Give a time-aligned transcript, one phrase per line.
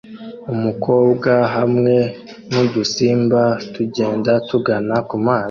[0.53, 1.95] Umukobwa hamwe
[2.51, 3.41] nudusimba
[3.73, 5.39] tugenda tugana kumazi